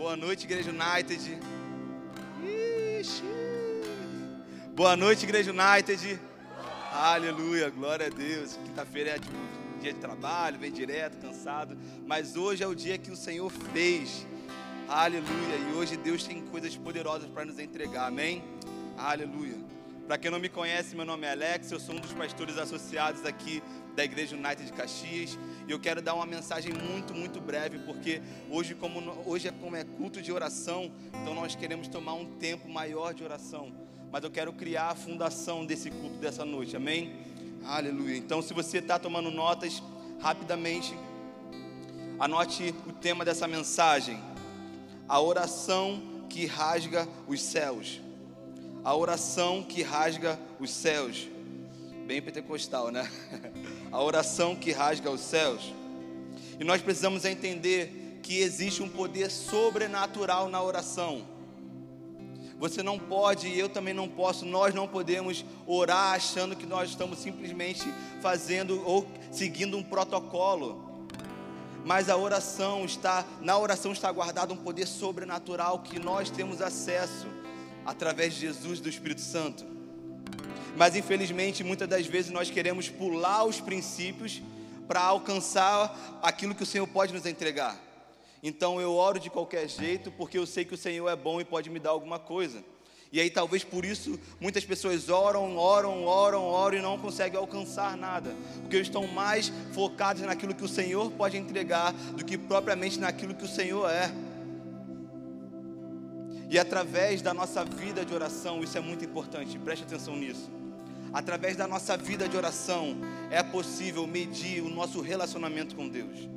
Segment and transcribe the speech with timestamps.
[0.00, 1.38] Boa noite, Igreja United.
[2.98, 3.22] Ixi.
[4.74, 6.18] Boa noite, Igreja United.
[6.90, 8.58] Aleluia, glória a Deus.
[8.64, 9.36] Quinta-feira é tipo,
[9.78, 11.76] dia de trabalho, vem direto, cansado.
[12.06, 14.26] Mas hoje é o dia que o Senhor fez.
[14.88, 15.56] Aleluia.
[15.68, 18.06] E hoje Deus tem coisas poderosas para nos entregar.
[18.06, 18.42] Amém?
[18.96, 19.58] Aleluia.
[20.06, 23.26] Para quem não me conhece, meu nome é Alex, eu sou um dos pastores associados
[23.26, 23.62] aqui
[23.94, 25.38] da Igreja United de Caxias.
[25.66, 28.20] E eu quero dar uma mensagem muito, muito breve, porque
[28.50, 32.68] hoje, como hoje é como é culto de oração, então nós queremos tomar um tempo
[32.68, 33.72] maior de oração.
[34.10, 37.14] Mas eu quero criar a fundação desse culto dessa noite, amém?
[37.64, 38.16] Aleluia.
[38.16, 39.82] Então, se você está tomando notas,
[40.20, 40.94] rapidamente,
[42.18, 44.20] anote o tema dessa mensagem:
[45.08, 48.00] a oração que rasga os céus
[48.84, 51.28] a oração que rasga os céus.
[52.06, 53.08] Bem pentecostal, né?
[53.90, 55.74] A oração que rasga os céus.
[56.58, 61.26] E nós precisamos entender que existe um poder sobrenatural na oração.
[62.58, 66.90] Você não pode, e eu também não posso, nós não podemos orar achando que nós
[66.90, 67.82] estamos simplesmente
[68.20, 71.08] fazendo ou seguindo um protocolo.
[71.86, 77.26] Mas a oração está, na oração está guardado um poder sobrenatural que nós temos acesso
[77.86, 79.69] através de Jesus do Espírito Santo.
[80.76, 84.42] Mas infelizmente, muitas das vezes nós queremos pular os princípios
[84.86, 87.78] para alcançar aquilo que o Senhor pode nos entregar.
[88.42, 91.44] Então eu oro de qualquer jeito, porque eu sei que o Senhor é bom e
[91.44, 92.64] pode me dar alguma coisa.
[93.12, 97.96] E aí talvez por isso muitas pessoas oram, oram, oram, oram e não conseguem alcançar
[97.96, 103.34] nada, porque estão mais focados naquilo que o Senhor pode entregar do que propriamente naquilo
[103.34, 104.12] que o Senhor é.
[106.50, 110.50] E através da nossa vida de oração, isso é muito importante, preste atenção nisso.
[111.12, 112.96] Através da nossa vida de oração,
[113.30, 116.28] é possível medir o nosso relacionamento com Deus.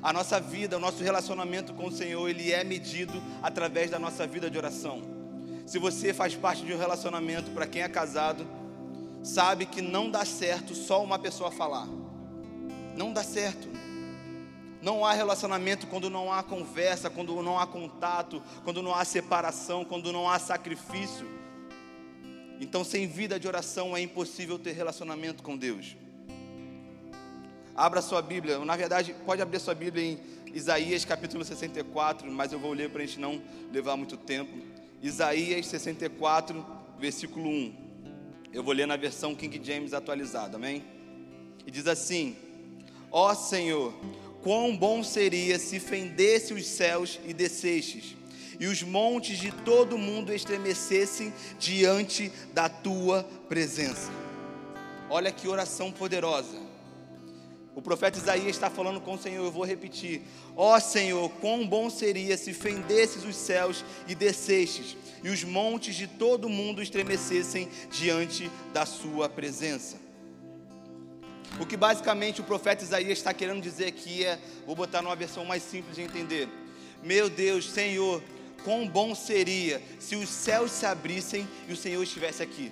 [0.00, 4.24] A nossa vida, o nosso relacionamento com o Senhor, ele é medido através da nossa
[4.24, 5.02] vida de oração.
[5.66, 8.46] Se você faz parte de um relacionamento, para quem é casado,
[9.20, 11.88] sabe que não dá certo só uma pessoa falar.
[12.96, 13.68] Não dá certo.
[14.82, 19.84] Não há relacionamento quando não há conversa, quando não há contato, quando não há separação,
[19.84, 21.26] quando não há sacrifício.
[22.60, 25.96] Então, sem vida de oração é impossível ter relacionamento com Deus.
[27.74, 30.20] Abra sua Bíblia, na verdade, pode abrir sua Bíblia em
[30.54, 34.56] Isaías capítulo 64, mas eu vou ler para a gente não levar muito tempo.
[35.02, 36.64] Isaías 64,
[36.98, 37.74] versículo 1.
[38.54, 40.82] Eu vou ler na versão King James atualizada, amém?
[41.66, 42.34] E diz assim:
[43.10, 43.92] Ó Senhor,
[44.46, 48.14] Quão bom seria se fendesse os céus e descestes,
[48.60, 54.08] e os montes de todo mundo estremecessem diante da tua presença.
[55.10, 56.60] Olha que oração poderosa.
[57.74, 60.22] O profeta Isaías está falando com o Senhor, eu vou repetir:
[60.54, 65.96] Ó oh, Senhor, quão bom seria se fendesses os céus e descestes, e os montes
[65.96, 70.05] de todo mundo estremecessem diante da Sua presença.
[71.58, 75.44] O que basicamente o profeta Isaías está querendo dizer aqui é, vou botar numa versão
[75.44, 76.48] mais simples de entender.
[77.02, 78.22] Meu Deus, Senhor,
[78.62, 82.70] quão bom seria se os céus se abrissem e o Senhor estivesse aqui.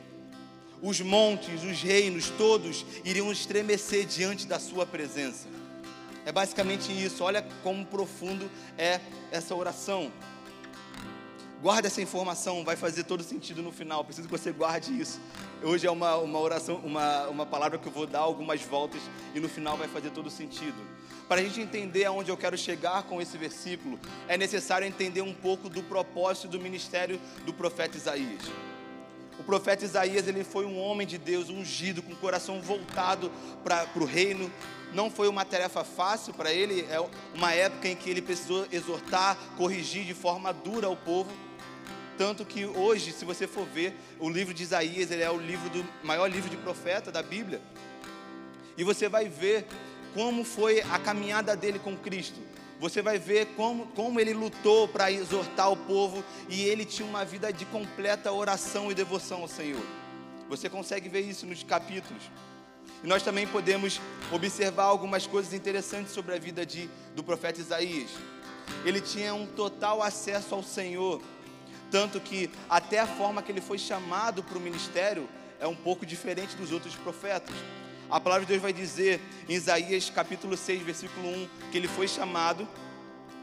[0.82, 5.48] Os montes, os reinos, todos iriam estremecer diante da Sua presença.
[6.26, 7.24] É basicamente isso.
[7.24, 10.12] Olha como profundo é essa oração.
[11.62, 14.04] Guarda essa informação, vai fazer todo sentido no final.
[14.04, 15.18] Preciso que você guarde isso.
[15.64, 19.00] Hoje é uma, uma oração, uma, uma palavra que eu vou dar algumas voltas
[19.34, 20.76] e no final vai fazer todo sentido.
[21.26, 23.98] Para a gente entender aonde eu quero chegar com esse versículo,
[24.28, 28.42] é necessário entender um pouco do propósito do ministério do profeta Isaías.
[29.38, 33.32] O profeta Isaías ele foi um homem de Deus ungido, com o coração voltado
[33.64, 34.52] para o reino.
[34.92, 37.02] Não foi uma tarefa fácil para ele, é
[37.34, 41.30] uma época em que ele precisou exortar, corrigir de forma dura o povo.
[42.16, 45.68] Tanto que hoje, se você for ver, o livro de Isaías, ele é o livro
[45.70, 47.60] do maior livro de profeta da Bíblia.
[48.76, 49.66] E você vai ver
[50.14, 52.38] como foi a caminhada dele com Cristo.
[52.78, 57.24] Você vai ver como, como ele lutou para exortar o povo e ele tinha uma
[57.24, 59.84] vida de completa oração e devoção ao Senhor.
[60.48, 62.22] Você consegue ver isso nos capítulos.
[63.02, 64.00] E nós também podemos
[64.32, 68.10] observar algumas coisas interessantes sobre a vida de, do profeta Isaías.
[68.84, 71.20] Ele tinha um total acesso ao Senhor
[71.94, 75.28] tanto que até a forma que ele foi chamado para o ministério
[75.60, 77.54] é um pouco diferente dos outros profetas.
[78.10, 82.08] A palavra de Deus vai dizer em Isaías capítulo 6, versículo 1, que ele foi
[82.08, 82.66] chamado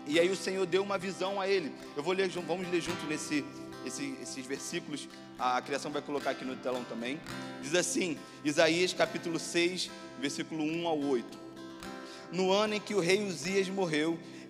[0.06, 1.72] e aí o Senhor deu uma visão a ele.
[1.96, 3.46] Eu vou ler, vamos ler junto nesse,
[3.86, 5.08] esse, esses versículos.
[5.40, 7.22] A criação vai colocar aqui no telão também.
[7.62, 9.90] Diz assim, Isaías capítulo 6,
[10.20, 11.40] versículo 1 ao 8.
[12.34, 14.20] No ano em que o rei Uzias morreu,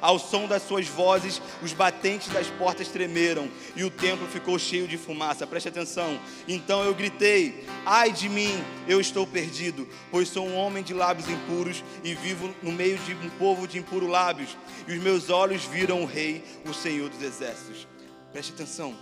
[0.00, 4.86] Ao som das suas vozes, os batentes das portas tremeram e o templo ficou cheio
[4.86, 5.46] de fumaça.
[5.46, 6.18] Preste atenção.
[6.46, 11.28] Então eu gritei: Ai de mim, eu estou perdido, pois sou um homem de lábios
[11.28, 14.56] impuros e vivo no meio de um povo de impuros lábios.
[14.86, 17.86] E os meus olhos viram o Rei, o Senhor dos exércitos.
[18.32, 18.94] Preste atenção.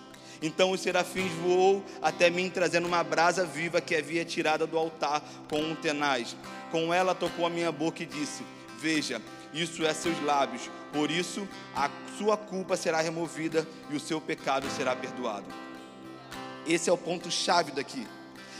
[0.43, 5.23] Então os serafins voou até mim, trazendo uma brasa viva que havia tirada do altar
[5.49, 6.37] com um tenaz.
[6.71, 8.43] Com ela tocou a minha boca e disse:
[8.79, 9.23] Veja,
[9.55, 10.69] isso é seus lábios.
[10.93, 15.47] Por isso a sua culpa será removida e o seu pecado será perdoado.
[16.67, 18.07] Esse é o ponto chave daqui.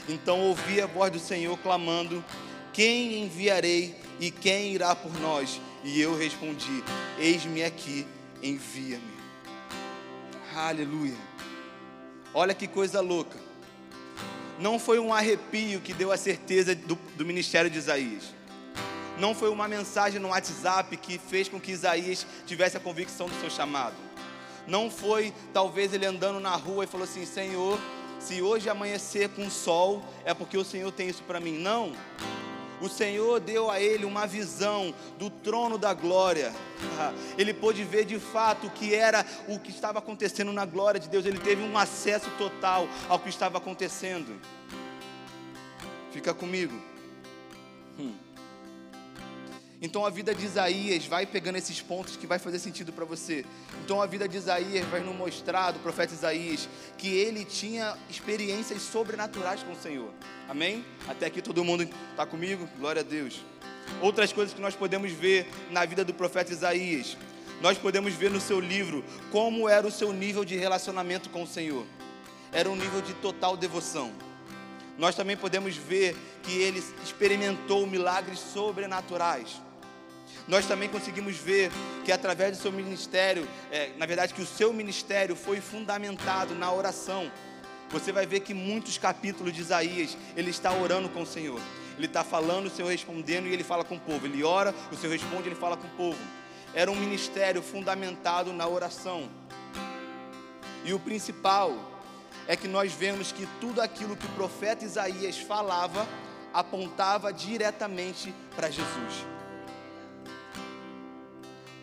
[0.07, 2.23] Então ouvi a voz do Senhor clamando:
[2.71, 5.59] Quem enviarei e quem irá por nós?
[5.83, 6.83] E eu respondi:
[7.19, 8.07] Eis-me aqui,
[8.41, 9.15] envia-me.
[10.55, 11.17] Aleluia.
[12.33, 13.37] Olha que coisa louca.
[14.57, 18.34] Não foi um arrepio que deu a certeza do, do ministério de Isaías
[19.19, 23.39] não foi uma mensagem no WhatsApp que fez com que Isaías tivesse a convicção do
[23.39, 23.95] seu chamado.
[24.67, 27.79] Não foi talvez ele andando na rua e falou assim: Senhor,
[28.19, 31.57] se hoje amanhecer com sol, é porque o Senhor tem isso para mim.
[31.57, 31.93] Não.
[32.81, 36.53] O Senhor deu a ele uma visão do trono da glória.
[37.37, 41.07] Ele pôde ver de fato o que era o que estava acontecendo na glória de
[41.07, 41.25] Deus.
[41.25, 44.37] Ele teve um acesso total ao que estava acontecendo.
[46.11, 46.77] Fica comigo.
[47.97, 48.24] Hum.
[49.81, 53.45] Então a vida de Isaías vai pegando esses pontos que vai fazer sentido para você.
[53.83, 58.81] Então a vida de Isaías vai nos mostrar, do profeta Isaías, que ele tinha experiências
[58.81, 60.11] sobrenaturais com o Senhor.
[60.47, 60.85] Amém?
[61.07, 62.67] Até aqui todo mundo está comigo?
[62.77, 63.43] Glória a Deus.
[64.01, 67.17] Outras coisas que nós podemos ver na vida do profeta Isaías.
[67.61, 71.47] Nós podemos ver no seu livro como era o seu nível de relacionamento com o
[71.47, 71.85] Senhor.
[72.51, 74.11] Era um nível de total devoção.
[74.97, 79.65] Nós também podemos ver que ele experimentou milagres sobrenaturais
[80.47, 81.71] nós também conseguimos ver
[82.03, 86.71] que através do seu ministério, é, na verdade, que o seu ministério foi fundamentado na
[86.71, 87.31] oração.
[87.89, 91.59] Você vai ver que muitos capítulos de Isaías, ele está orando com o Senhor.
[91.97, 94.25] Ele está falando, o Senhor respondendo e ele fala com o povo.
[94.25, 96.19] Ele ora, o Senhor responde, ele fala com o povo.
[96.73, 99.29] Era um ministério fundamentado na oração.
[100.83, 101.94] E o principal
[102.47, 106.07] é que nós vemos que tudo aquilo que o profeta Isaías falava
[106.53, 109.35] apontava diretamente para Jesus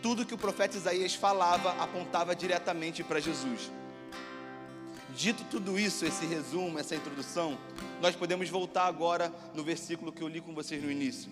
[0.03, 3.70] tudo que o profeta Isaías falava apontava diretamente para Jesus.
[5.14, 7.56] Dito tudo isso, esse resumo, essa introdução,
[8.00, 11.31] nós podemos voltar agora no versículo que eu li com vocês no início.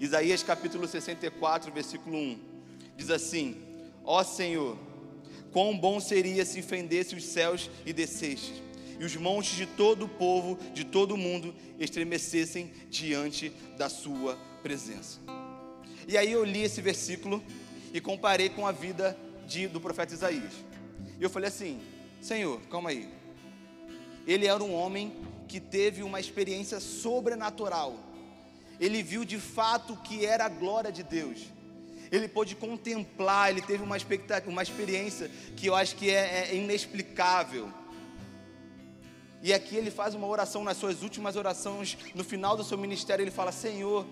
[0.00, 2.38] Isaías capítulo 64, versículo 1.
[2.96, 3.62] Diz assim:
[4.04, 4.76] Ó Senhor,
[5.52, 8.62] quão bom seria se fendesse os céus e desceste,
[8.98, 14.36] e os montes de todo o povo, de todo o mundo, estremecessem diante da sua
[14.62, 15.18] presença.
[16.06, 17.42] E aí eu li esse versículo
[17.92, 19.16] e comparei com a vida
[19.46, 20.52] de, do profeta Isaías.
[21.18, 21.80] E eu falei assim:
[22.20, 23.08] Senhor, calma aí.
[24.26, 25.12] Ele era um homem
[25.48, 27.98] que teve uma experiência sobrenatural.
[28.78, 31.46] Ele viu de fato que era a glória de Deus.
[32.10, 33.96] Ele pôde contemplar, ele teve uma,
[34.46, 37.72] uma experiência que eu acho que é, é inexplicável.
[39.42, 43.22] E aqui ele faz uma oração nas suas últimas orações, no final do seu ministério,
[43.22, 44.04] ele fala: Senhor,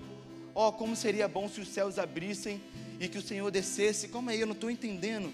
[0.54, 2.62] ó, oh, como seria bom se os céus abrissem
[3.00, 4.08] e que o Senhor descesse.
[4.08, 5.32] Calma aí, eu não estou entendendo.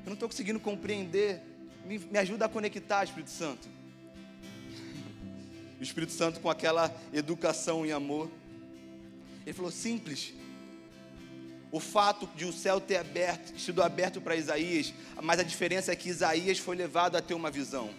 [0.00, 1.40] Eu não estou conseguindo compreender.
[1.86, 3.68] Me, me ajuda a conectar, Espírito Santo.
[5.78, 8.30] O Espírito Santo, com aquela educação e amor,
[9.46, 10.34] ele falou: simples.
[11.72, 15.96] O fato de o céu ter aberto, sido aberto para Isaías, mas a diferença é
[15.96, 17.90] que Isaías foi levado a ter uma visão.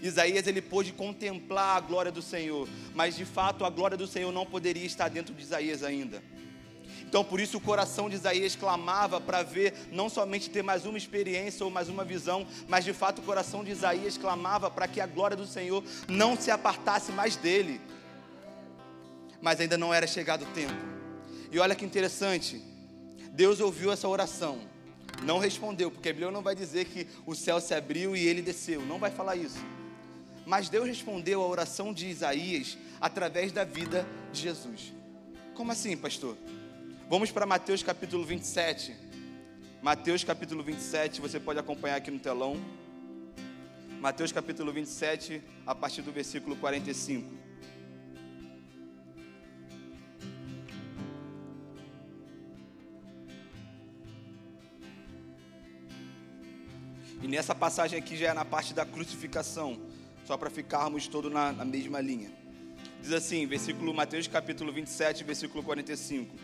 [0.00, 4.32] Isaías ele pôde contemplar a glória do Senhor, mas de fato a glória do Senhor
[4.32, 6.22] não poderia estar dentro de Isaías ainda.
[7.08, 10.98] Então, por isso, o coração de Isaías clamava para ver, não somente ter mais uma
[10.98, 15.00] experiência ou mais uma visão, mas de fato o coração de Isaías clamava para que
[15.00, 17.80] a glória do Senhor não se apartasse mais dele.
[19.40, 20.74] Mas ainda não era chegado o tempo.
[21.50, 22.62] E olha que interessante,
[23.38, 24.58] Deus ouviu essa oração,
[25.22, 28.42] não respondeu, porque a Bíblia não vai dizer que o céu se abriu e ele
[28.42, 29.64] desceu, não vai falar isso.
[30.44, 34.92] Mas Deus respondeu a oração de Isaías através da vida de Jesus.
[35.54, 36.36] Como assim, pastor?
[37.08, 38.96] Vamos para Mateus capítulo 27.
[39.80, 42.60] Mateus capítulo 27, você pode acompanhar aqui no telão.
[44.00, 47.37] Mateus capítulo 27, a partir do versículo 45.
[57.22, 59.78] E nessa passagem aqui já é na parte da crucificação,
[60.26, 62.30] só para ficarmos todos na, na mesma linha.
[63.00, 66.34] Diz assim, versículo Mateus capítulo 27, versículo 45.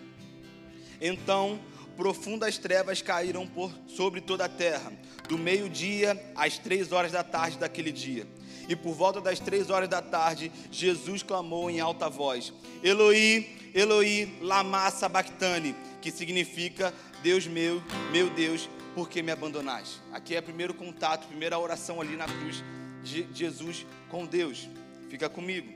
[1.01, 1.61] Então
[1.97, 4.93] profundas trevas caíram por sobre toda a terra,
[5.29, 8.27] do meio-dia às três horas da tarde daquele dia.
[8.69, 12.53] E por volta das três horas da tarde, Jesus clamou em alta voz:
[12.83, 20.01] Eloi, Eloi, lama sabachthani, que significa Deus meu, meu Deus, por que me abandonaste?
[20.13, 22.63] Aqui é o primeiro contato, primeira oração ali na cruz
[23.03, 24.69] de Jesus com Deus.
[25.11, 25.73] Fica comigo.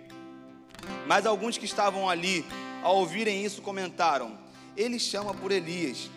[1.07, 2.45] Mas alguns que estavam ali,
[2.83, 4.39] ao ouvirem isso, comentaram:
[4.77, 6.09] Ele chama por Elias.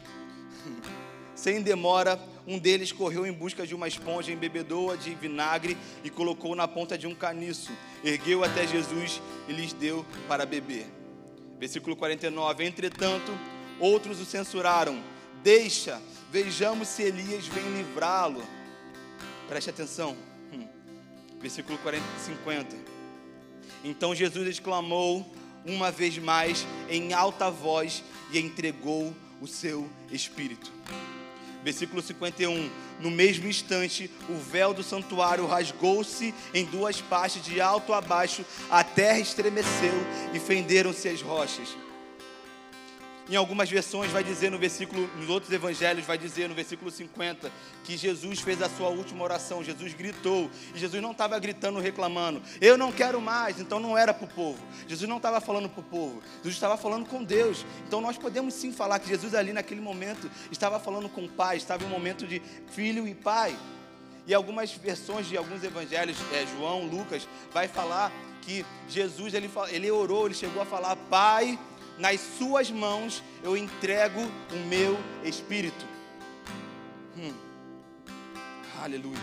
[1.36, 6.56] Sem demora, um deles correu em busca de uma esponja, embebedou-a de vinagre e colocou
[6.56, 7.72] na ponta de um caniço.
[8.04, 10.86] Ergueu até Jesus e lhes deu para beber.
[11.60, 12.64] Versículo 49.
[12.64, 13.32] Entretanto,
[13.80, 15.02] outros o censuraram.
[15.44, 16.00] Deixa,
[16.32, 18.42] vejamos se Elias vem livrá-lo.
[19.50, 20.16] Preste atenção.
[20.54, 20.66] Hum.
[21.40, 22.78] Versículo 40, 50.
[23.84, 25.30] Então Jesus exclamou
[25.66, 30.72] uma vez mais em alta voz e entregou o seu espírito.
[31.64, 32.70] Versículo 51.
[33.02, 38.46] No mesmo instante, o véu do santuário rasgou-se em duas partes, de alto a baixo,
[38.70, 39.94] a terra estremeceu
[40.34, 41.76] e fenderam-se as rochas.
[43.32, 47.50] Em algumas versões vai dizer no versículo, nos outros evangelhos vai dizer no versículo 50
[47.82, 52.42] que Jesus fez a sua última oração, Jesus gritou, e Jesus não estava gritando, reclamando,
[52.60, 54.62] eu não quero mais, então não era para o povo.
[54.86, 57.66] Jesus não estava falando para o povo, Jesus estava falando com Deus.
[57.88, 61.56] Então nós podemos sim falar que Jesus ali naquele momento estava falando com o Pai,
[61.56, 62.42] estava em um momento de
[62.74, 63.58] filho e pai.
[64.28, 68.12] E algumas versões de alguns evangelhos, é, João, Lucas, vai falar
[68.42, 71.58] que Jesus ele, ele orou, ele chegou a falar, Pai,
[72.02, 74.20] nas suas mãos eu entrego
[74.52, 75.86] o meu espírito.
[77.16, 77.32] Hum.
[78.82, 79.22] Aleluia.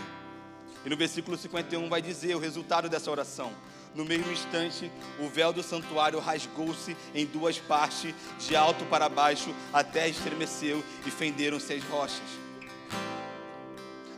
[0.87, 3.53] E no versículo 51 vai dizer o resultado dessa oração.
[3.97, 9.53] No mesmo instante, o véu do santuário rasgou-se em duas partes, de alto para baixo,
[9.73, 12.23] a terra estremeceu e fenderam-se as rochas.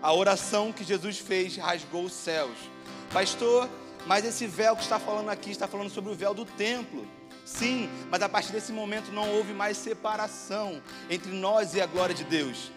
[0.03, 2.59] A oração que Jesus fez rasgou os céus.
[3.11, 3.71] Pastor,
[4.07, 7.20] mas esse véu que está falando aqui está falando sobre o véu do templo.
[7.59, 10.81] Sim, mas a partir desse momento não houve mais separação
[11.11, 12.71] entre nós e a glória de Deus.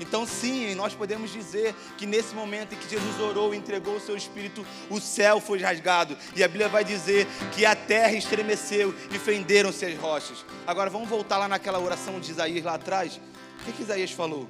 [0.00, 4.00] Então, sim, nós podemos dizer que nesse momento em que Jesus orou e entregou o
[4.00, 6.16] seu espírito, o céu foi rasgado.
[6.34, 10.44] E a Bíblia vai dizer que a terra estremeceu e fenderam-se as rochas.
[10.66, 13.20] Agora vamos voltar lá naquela oração de Isaías lá atrás.
[13.60, 14.48] O que, que Isaías falou?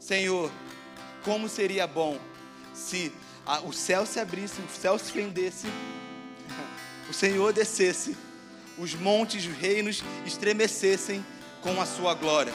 [0.00, 0.50] Senhor,
[1.24, 2.18] como seria bom
[2.74, 3.12] se
[3.64, 5.66] o céu se abrisse, o céu se fendesse,
[7.08, 8.16] o Senhor descesse
[8.78, 11.24] os montes, os reinos estremecessem
[11.62, 12.52] com a sua glória.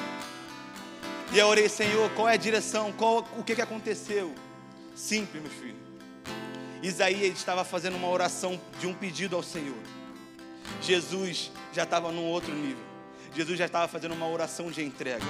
[1.33, 2.91] E eu orei, Senhor, qual é a direção?
[2.91, 4.33] Qual, o que, que aconteceu?
[4.95, 5.79] Simples, meu filho.
[6.83, 9.77] Isaías estava fazendo uma oração de um pedido ao Senhor.
[10.81, 12.83] Jesus já estava num outro nível.
[13.33, 15.25] Jesus já estava fazendo uma oração de entrega.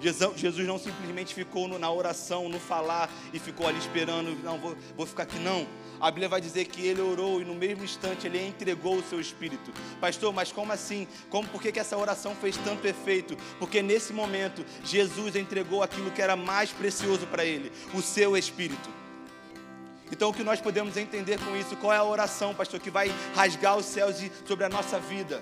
[0.00, 5.06] Jesus não simplesmente ficou na oração, no falar e ficou ali esperando, não, vou, vou
[5.06, 5.66] ficar aqui, não.
[6.00, 9.20] A Bíblia vai dizer que ele orou e no mesmo instante ele entregou o seu
[9.20, 9.70] espírito.
[10.00, 11.06] Pastor, mas como assim?
[11.28, 13.36] Como por que, que essa oração fez tanto efeito?
[13.58, 18.88] Porque nesse momento Jesus entregou aquilo que era mais precioso para ele, o seu espírito.
[20.10, 21.76] Então, o que nós podemos entender com isso?
[21.76, 25.40] Qual é a oração, pastor, que vai rasgar os céus sobre a nossa vida?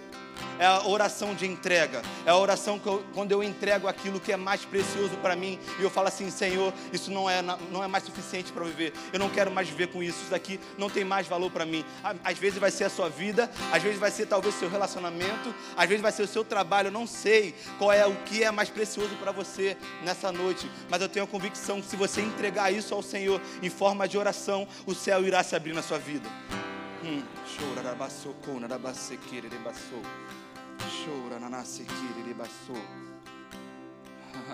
[0.59, 2.03] É a oração de entrega.
[2.27, 5.59] É a oração que eu, quando eu entrego aquilo que é mais precioso para mim
[5.79, 8.93] e eu falo assim, Senhor, isso não é, não é mais suficiente para viver.
[9.13, 10.21] Eu não quero mais viver com isso.
[10.23, 11.85] Isso daqui não tem mais valor para mim.
[12.25, 15.89] Às vezes vai ser a sua vida, às vezes vai ser talvez seu relacionamento, às
[15.89, 16.89] vezes vai ser o seu trabalho.
[16.89, 21.01] Eu não sei qual é o que é mais precioso para você nessa noite, mas
[21.01, 24.67] eu tenho a convicção que se você entregar isso ao Senhor em forma de oração,
[24.87, 26.29] o céu irá se abrir na sua vida.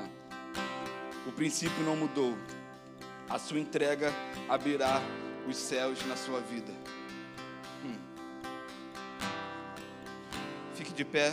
[1.26, 2.36] O princípio não mudou.
[3.30, 4.12] A sua entrega
[4.46, 5.00] abrirá
[5.48, 6.70] os céus na sua vida.
[7.82, 7.96] Hum.
[10.74, 11.32] Fique de pé.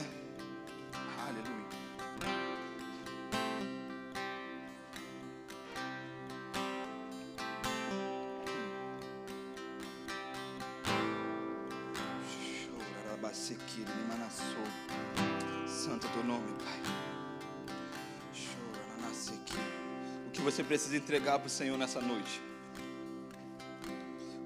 [20.71, 22.41] Precisa entregar para o Senhor nessa noite?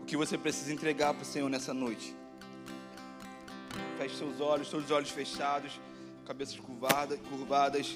[0.07, 2.15] que você precisa entregar para o Senhor nessa noite.
[3.99, 5.79] Feche seus olhos, todos os olhos fechados,
[6.25, 7.95] cabeças curvadas, curvadas.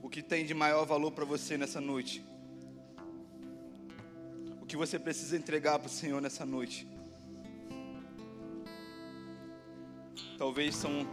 [0.00, 2.24] O que tem de maior valor para você nessa noite?
[4.60, 6.86] O que você precisa entregar para o Senhor nessa noite?
[10.38, 11.04] Talvez são,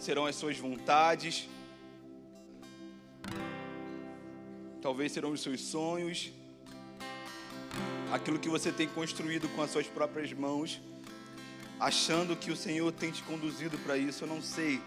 [0.00, 1.48] serão as suas vontades,
[4.88, 6.32] talvez serão os seus sonhos,
[8.10, 10.80] aquilo que você tem construído com as suas próprias mãos,
[11.78, 14.24] achando que o Senhor tem te conduzido para isso.
[14.24, 14.80] Eu não sei,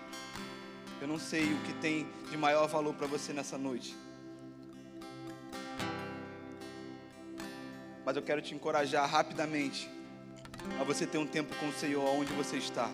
[1.00, 3.96] eu não sei o que tem de maior valor para você nessa noite.
[8.04, 9.88] Mas eu quero te encorajar rapidamente
[10.80, 12.90] a você ter um tempo com o Senhor onde você está.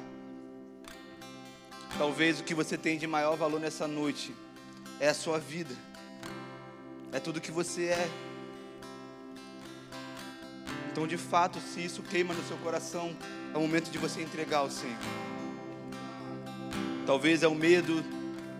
[1.97, 4.35] Talvez o que você tem de maior valor nessa noite
[4.99, 5.73] é a sua vida,
[7.11, 8.09] é tudo que você é.
[10.91, 13.15] Então, de fato, se isso queima no seu coração,
[13.53, 14.97] é o momento de você entregar ao Senhor.
[17.05, 18.03] Talvez é o medo,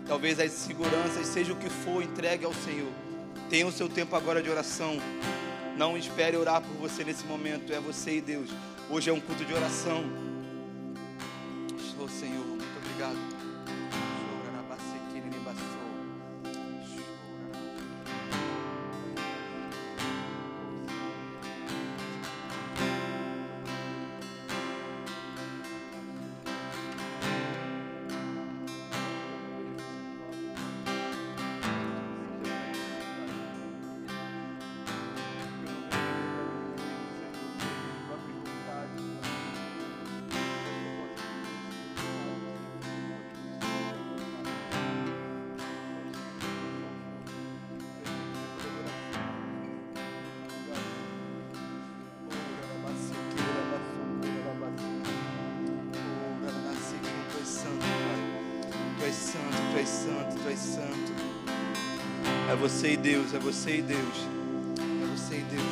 [0.06, 2.92] talvez as inseguranças, seja o que for, entregue ao Senhor.
[3.50, 4.98] Tenha o seu tempo agora de oração.
[5.76, 8.50] Não espere orar por você nesse momento, é você e Deus.
[8.88, 10.04] Hoje é um culto de oração.
[63.38, 64.16] É você e Deus.
[64.80, 65.67] É você e Deus,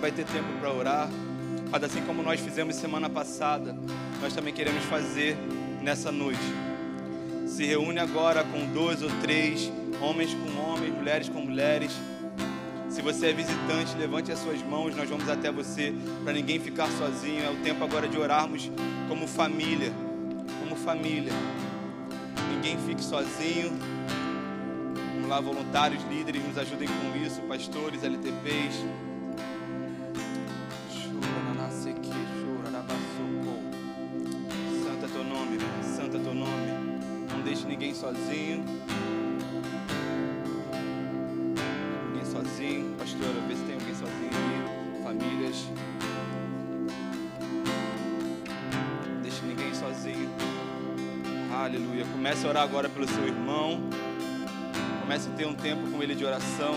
[0.00, 1.08] vai ter tempo para orar.
[1.70, 3.76] Mas assim como nós fizemos semana passada,
[4.20, 5.36] nós também queremos fazer
[5.82, 6.40] nessa noite.
[7.46, 11.92] Se reúne agora com dois ou três, homens com homens, mulheres com mulheres.
[12.88, 16.88] Se você é visitante, levante as suas mãos, nós vamos até você, para ninguém ficar
[16.88, 17.44] sozinho.
[17.44, 18.70] É o tempo agora de orarmos
[19.08, 19.92] como família
[20.80, 21.32] família.
[22.52, 23.70] Ninguém fique sozinho.
[25.14, 28.84] Vamos lá, voluntários, líderes, nos ajudem com isso, pastores, LTPs.
[51.60, 52.06] Aleluia.
[52.10, 53.82] Comece a orar agora pelo seu irmão.
[55.02, 56.74] Comece a ter um tempo com ele de oração.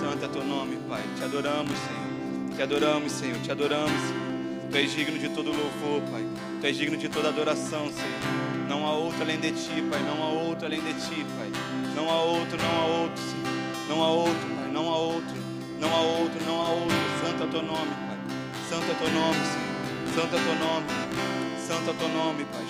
[0.00, 1.00] Santo é teu nome, Pai.
[1.16, 2.56] Te adoramos, Senhor.
[2.56, 3.38] Te adoramos, Senhor.
[3.38, 4.02] Te adoramos.
[4.68, 6.26] Tu és digno de todo louvor, Pai.
[6.60, 8.68] Tu és digno de toda adoração, Senhor.
[8.68, 10.02] Não há outro além de ti, Pai.
[10.02, 11.52] Não há outro além de ti, Pai.
[11.94, 13.88] Não há outro, não há outro, Senhor.
[13.88, 14.72] Não há outro, Pai.
[14.72, 15.36] Não há outro.
[15.78, 16.96] Não há outro, não há outro.
[17.24, 18.18] Santo é teu nome, Pai.
[18.68, 20.14] Santo é teu nome, Senhor.
[20.16, 21.31] Santo é teu nome.
[21.66, 22.64] Santo é teu nome, Pai.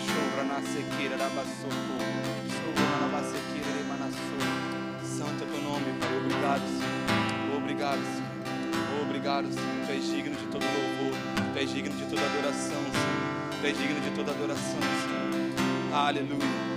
[5.03, 6.17] Santo é teu nome, Pai.
[6.19, 7.57] Obrigado, Senhor.
[7.57, 9.03] Obrigado, Senhor.
[9.03, 9.87] Obrigado, Senhor.
[9.87, 11.15] Tu és digno de todo louvor.
[11.53, 13.61] Tu és digno de toda adoração, Senhor.
[13.61, 15.95] Tu és digno de toda adoração, Senhor.
[15.95, 16.73] Aleluia.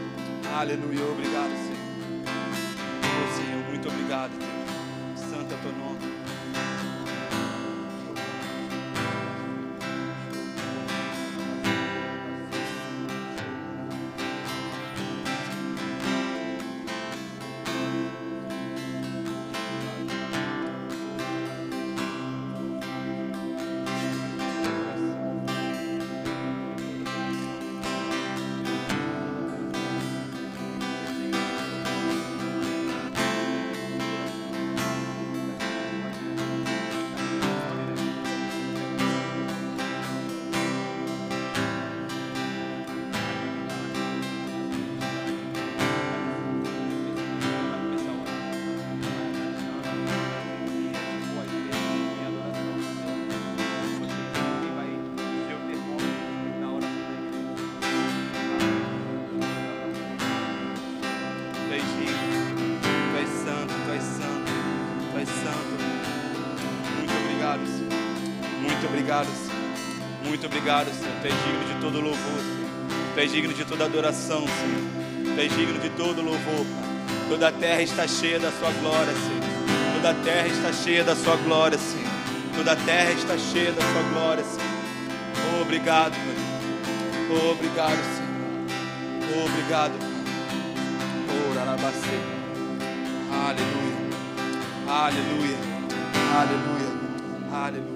[0.58, 1.04] Aleluia.
[1.12, 1.86] Obrigado, Senhor.
[3.04, 5.30] Oh, Senhor, muito obrigado, Deus.
[5.30, 5.95] Santo é teu nome.
[70.66, 71.22] Obrigado, Senhor.
[71.22, 73.14] Tu és digno de todo louvor, Senhor.
[73.14, 75.36] Tu és digno de toda adoração, Senhor.
[75.36, 76.66] Tu és digno de todo louvor.
[77.30, 79.44] Toda a terra está cheia da Sua glória, Senhor.
[79.94, 82.10] Toda a terra está cheia da Sua glória, Senhor.
[82.56, 85.62] Toda a terra está cheia da Sua glória, Senhor.
[85.62, 86.36] obrigado, Pai.
[87.52, 89.46] obrigado, Senhor.
[89.46, 90.16] obrigado, Pai.
[93.50, 93.98] Aleluia.
[94.88, 95.58] Aleluia.
[96.34, 96.92] Aleluia.
[97.54, 97.95] Aleluia.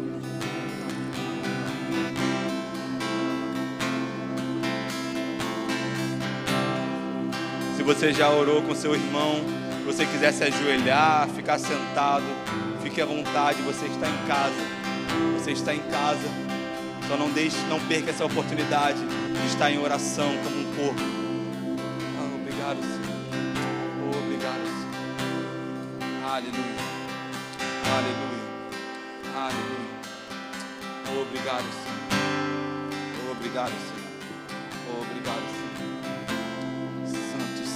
[7.90, 9.42] Você já orou com seu irmão,
[9.84, 12.24] você quiser se ajoelhar, ficar sentado,
[12.84, 14.80] fique à vontade, você está em casa.
[15.34, 16.30] Você está em casa.
[17.08, 21.02] Só não deixe, não perca essa oportunidade de estar em oração como um corpo.
[22.20, 23.10] Ah, obrigado, Senhor.
[24.04, 26.30] Oh, obrigado, Senhor.
[26.30, 26.78] Aleluia.
[27.98, 28.40] Aleluia.
[29.36, 29.90] Aleluia.
[31.08, 31.98] Oh, obrigado, Senhor.
[33.26, 34.10] Oh, obrigado, Senhor.
[34.92, 35.69] Oh, obrigado, Senhor.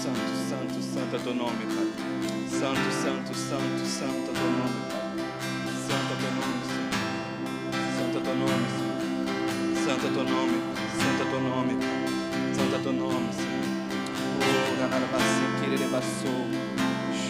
[0.04, 1.88] Santo, santo, santo, é teu nome, Pai.
[2.50, 5.00] Santo, santo, santo, santo é teu nome, Pai.
[5.88, 6.92] Santo é teu nome, Senhor.
[7.96, 8.94] Santo é teu nome, Senhor.
[9.86, 10.60] Santo é teu nome,
[11.00, 11.74] santo é teu nome,
[12.54, 13.64] santo é teu nome, Senhor.
[14.44, 16.50] Oh, ganarabassi, quererebassou.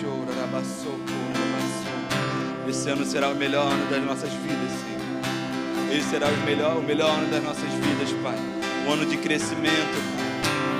[0.01, 2.69] Chorarabassou, corarabassou.
[2.69, 5.95] Esse ano será o melhor ano das nossas vidas, Senhor.
[5.95, 8.39] Esse será o melhor, o melhor ano das nossas vidas, Pai.
[8.87, 10.22] Um ano de crescimento, Pai.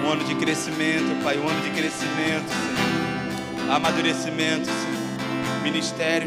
[0.04, 1.38] Um ano de crescimento, Pai.
[1.38, 3.72] Um ano de crescimento, Senhor.
[3.74, 5.64] Amadurecimento, Senhor.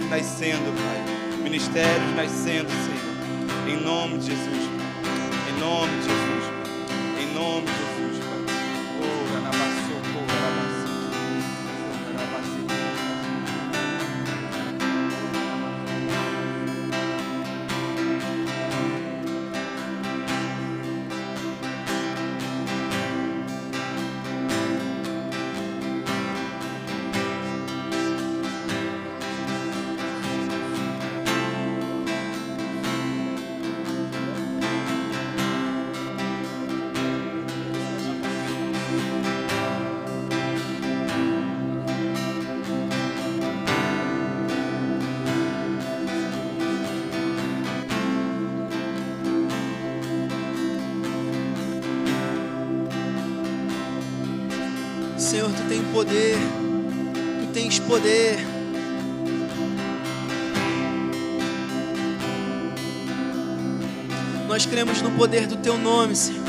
[0.08, 1.42] Nascendo, Pai.
[1.42, 3.68] Ministérios nascendo, Senhor.
[3.68, 4.70] Em nome de Jesus.
[5.48, 6.44] Em nome de Jesus.
[7.20, 7.85] Em nome de Jesus,
[55.36, 56.34] Senhor, tu tem poder,
[57.42, 58.38] tu tens poder.
[64.48, 66.42] Nós cremos no poder do teu nome, Senhor.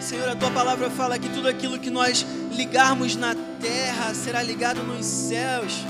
[0.00, 4.82] Senhor, a tua palavra fala que tudo aquilo que nós ligarmos na terra será ligado
[4.82, 5.84] nos céus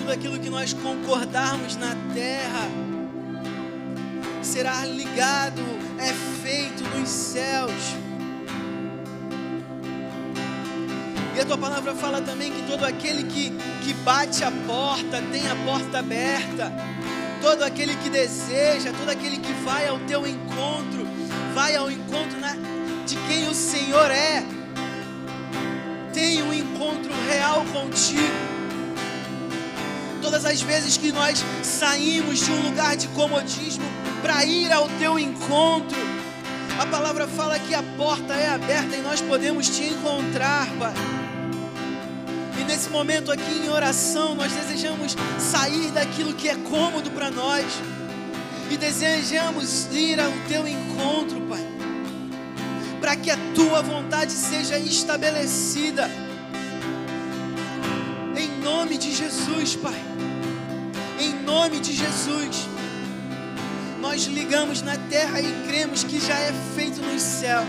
[0.00, 2.68] tudo aquilo que nós concordarmos na terra
[4.42, 5.62] será ligado,
[5.98, 7.70] é feito nos céus.
[11.36, 13.50] E a tua palavra fala também que todo aquele que,
[13.84, 16.72] que bate a porta tem a porta aberta.
[17.42, 21.06] Todo aquele que deseja, todo aquele que vai ao teu encontro,
[21.54, 22.54] vai ao encontro na,
[23.06, 24.42] de quem o Senhor é.
[26.14, 28.49] Tem um encontro real contigo
[30.30, 33.82] todas as vezes que nós saímos de um lugar de comodismo
[34.22, 35.98] para ir ao teu encontro,
[36.78, 40.94] a palavra fala que a porta é aberta e nós podemos te encontrar, Pai.
[42.60, 47.64] E nesse momento aqui em oração, nós desejamos sair daquilo que é cômodo para nós
[48.70, 51.66] e desejamos ir ao teu encontro, Pai,
[53.00, 56.08] para que a tua vontade seja estabelecida.
[58.36, 60.09] Em nome de Jesus, Pai
[61.50, 62.68] nome de Jesus.
[64.00, 67.66] Nós ligamos na terra e cremos que já é feito nos céus.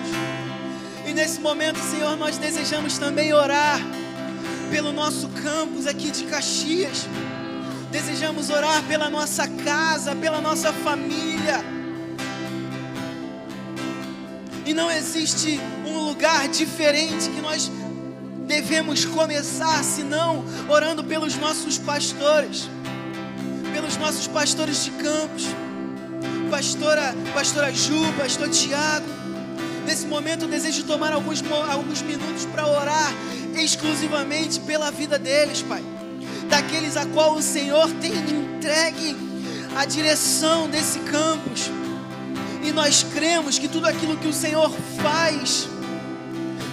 [1.08, 3.80] E nesse momento, Senhor, nós desejamos também orar
[4.70, 7.08] pelo nosso campus aqui de Caxias.
[7.90, 11.66] Desejamos orar pela nossa casa, pela nossa família.
[14.64, 17.72] E não existe um lugar diferente que nós
[18.46, 22.70] devemos começar senão orando pelos nossos pastores
[23.92, 25.48] pelos nossos pastores de campos,
[26.50, 29.06] pastora, pastora Ju, pastor Tiago.
[29.86, 33.14] Nesse momento eu desejo tomar alguns, alguns minutos para orar
[33.56, 35.84] exclusivamente pela vida deles, Pai.
[36.50, 39.16] Daqueles a qual o Senhor tem entregue
[39.76, 41.70] a direção desse campus.
[42.64, 45.68] E nós cremos que tudo aquilo que o Senhor faz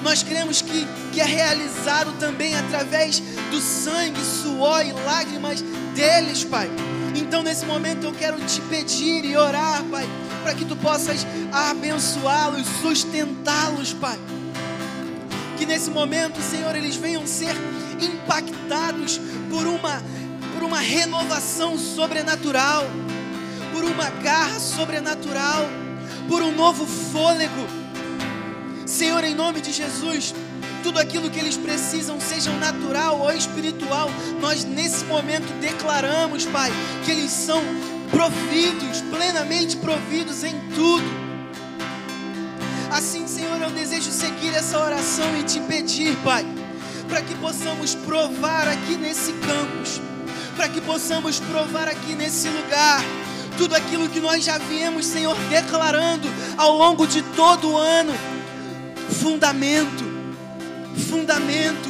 [0.02, 5.62] Nós cremos que, que é realizado também através do sangue, suor e lágrimas
[5.94, 6.70] deles, Pai.
[7.18, 10.08] Então, nesse momento, eu quero te pedir e orar, Pai,
[10.42, 14.16] para que tu possas abençoá-los, sustentá-los, Pai.
[15.56, 17.54] Que nesse momento, Senhor, eles venham ser
[18.00, 20.00] impactados por uma,
[20.54, 22.84] por uma renovação sobrenatural,
[23.72, 25.66] por uma garra sobrenatural,
[26.28, 27.66] por um novo fôlego.
[28.86, 30.32] Senhor, em nome de Jesus,
[30.82, 34.10] tudo aquilo que eles precisam, seja natural ou espiritual,
[34.40, 36.70] nós nesse momento declaramos, Pai,
[37.04, 37.62] que eles são
[38.10, 41.28] providos, plenamente providos em tudo.
[42.90, 46.44] Assim, Senhor, eu desejo seguir essa oração e te pedir, Pai,
[47.08, 50.00] para que possamos provar aqui nesse campus,
[50.56, 53.02] para que possamos provar aqui nesse lugar
[53.58, 58.14] tudo aquilo que nós já viemos, Senhor, declarando ao longo de todo o ano.
[59.20, 60.04] Fundamento,
[60.98, 61.88] fundamento,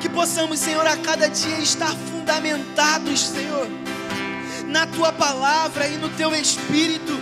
[0.00, 3.68] que possamos, Senhor, a cada dia estar fundamentados, Senhor,
[4.66, 7.12] na tua palavra e no teu espírito.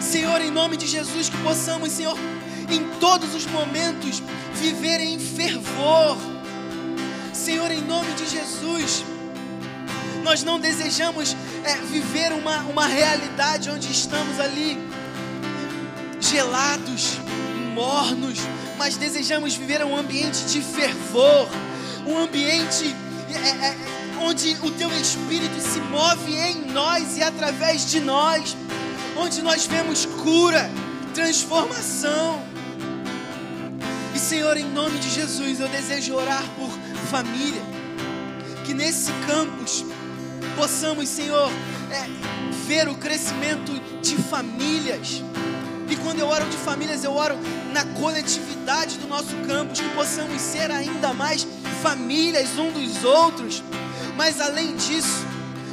[0.00, 2.16] Senhor, em nome de Jesus, que possamos, Senhor,
[2.70, 4.22] em todos os momentos
[4.54, 6.16] viver em fervor.
[7.32, 9.04] Senhor, em nome de Jesus,
[10.22, 14.78] nós não desejamos é, viver uma, uma realidade onde estamos ali
[16.20, 17.18] gelados,
[17.74, 18.38] mornos,
[18.78, 21.48] mas desejamos viver um ambiente de fervor,
[22.06, 22.94] um ambiente
[23.30, 23.76] é, é,
[24.20, 28.56] onde o teu Espírito se move em nós e através de nós,
[29.16, 30.70] onde nós vemos cura,
[31.12, 32.40] transformação.
[34.14, 36.70] E Senhor, em nome de Jesus, eu desejo orar por
[37.10, 37.62] família,
[38.64, 39.84] que nesse campus
[40.56, 41.50] possamos, Senhor,
[41.90, 42.06] é,
[42.66, 45.22] ver o crescimento de famílias.
[45.88, 47.36] E quando eu oro de famílias, eu oro
[47.72, 51.46] na coletividade do nosso campus, que possamos ser ainda mais
[51.82, 53.62] famílias um dos outros.
[54.16, 55.24] Mas além disso,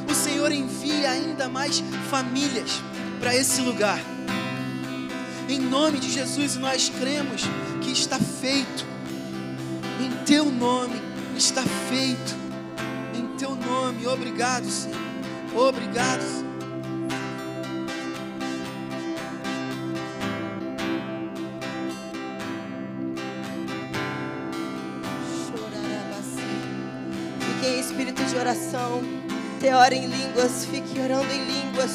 [0.10, 2.82] o Senhor envia ainda mais famílias
[3.19, 4.00] para esse lugar.
[5.47, 7.43] Em nome de Jesus, nós cremos
[7.82, 8.86] que está feito.
[10.00, 11.02] Em teu nome
[11.36, 12.41] está feito
[13.41, 14.06] teu nome.
[14.06, 14.95] Obrigado, Senhor.
[15.56, 16.51] Obrigado, Senhor.
[28.52, 29.02] Oração.
[29.74, 31.92] Ora em línguas, fique orando em línguas.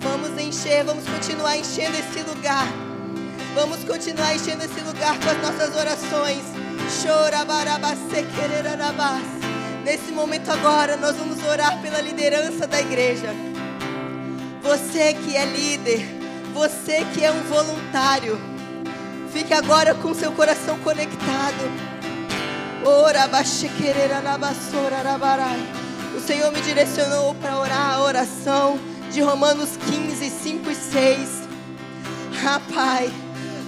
[0.00, 2.66] Vamos encher, vamos continuar enchendo esse lugar.
[3.54, 6.42] Vamos continuar enchendo esse lugar com as nossas orações.
[9.84, 13.28] Nesse momento agora, nós vamos orar pela liderança da igreja.
[14.62, 16.04] Você que é líder,
[16.52, 18.38] você que é um voluntário,
[19.32, 21.91] fique agora com seu coração conectado.
[26.14, 28.78] O Senhor me direcionou para orar a oração
[29.10, 31.28] de Romanos 15, 5 e 6.
[32.46, 33.10] Ah, Pai,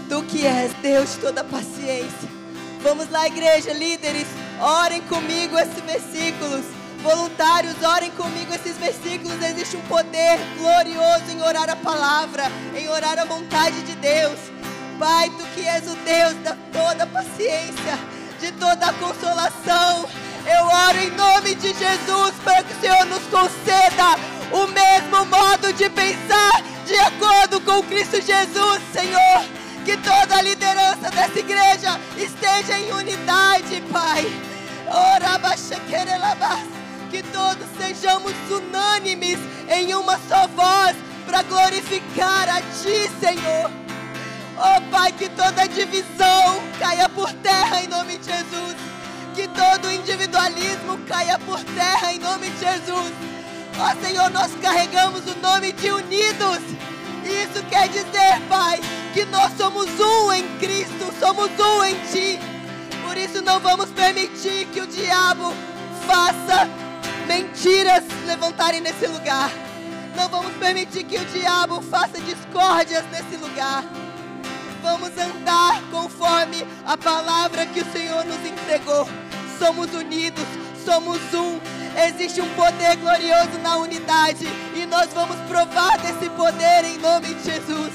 [0.09, 2.35] tu que és Deus de toda paciência
[2.85, 4.27] Vamos lá, igreja, líderes,
[4.61, 6.67] orem comigo esses versículos.
[7.03, 9.43] Voluntários, orem comigo esses versículos.
[9.43, 12.45] Existe um poder glorioso em orar a palavra,
[12.77, 14.39] em orar a vontade de Deus.
[14.99, 17.99] Pai, tu que és o Deus da toda paciência,
[18.45, 20.07] de toda consolação.
[20.47, 24.19] Eu oro em nome de Jesus para que o Senhor nos conceda
[24.53, 29.45] o mesmo modo de pensar de acordo com Cristo Jesus, Senhor.
[29.87, 34.31] Que toda a liderança dessa igreja esteja em unidade, Pai.
[37.11, 39.39] Que todos sejamos unânimes
[39.71, 43.84] em uma só voz para glorificar a Ti, Senhor.
[44.57, 48.77] Oh Pai, que toda divisão caia por terra em nome de Jesus.
[49.35, 53.13] Que todo individualismo caia por terra em nome de Jesus.
[53.79, 56.61] Ó oh, Senhor, nós carregamos o nome de unidos.
[57.25, 58.81] Isso quer dizer, Pai,
[59.13, 62.39] que nós somos um em Cristo, somos um em Ti.
[63.05, 65.53] Por isso não vamos permitir que o diabo
[66.07, 66.69] faça
[67.27, 69.51] mentiras levantarem nesse lugar.
[70.17, 73.85] Não vamos permitir que o diabo faça discórdias nesse lugar.
[74.85, 79.09] Vamos andar conforme a palavra que o Senhor nos entregou.
[79.59, 80.45] Somos unidos,
[80.85, 81.59] somos um.
[82.07, 87.45] Existe um poder glorioso na unidade e nós vamos provar desse poder em nome de
[87.45, 87.95] Jesus.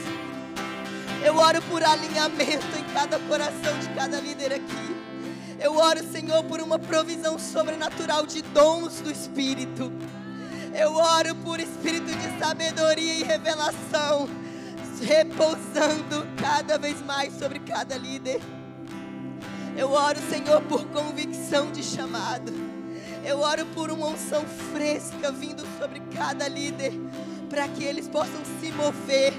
[1.23, 4.95] Eu oro por alinhamento em cada coração de cada líder aqui.
[5.59, 9.91] Eu oro, Senhor, por uma provisão sobrenatural de dons do Espírito.
[10.73, 14.27] Eu oro por espírito de sabedoria e revelação.
[14.99, 18.41] Repousando cada vez mais sobre cada líder.
[19.77, 22.51] Eu oro, Senhor, por convicção de chamado.
[23.23, 26.93] Eu oro por uma unção fresca vindo sobre cada líder,
[27.49, 29.33] para que eles possam se mover,